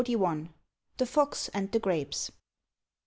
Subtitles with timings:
[0.97, 2.31] THE FOX AND THE GRAPES.